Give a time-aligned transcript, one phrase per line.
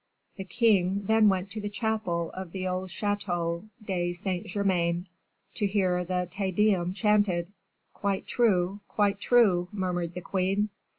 [0.37, 5.07] The king then went to the chapel of the old Chateau de Saint Germain,
[5.53, 7.51] to hear the Te Deum chanted."
[7.93, 10.69] "Quite true, quite true," murmured the queen.